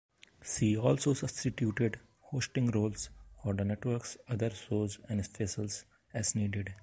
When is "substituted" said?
1.13-1.99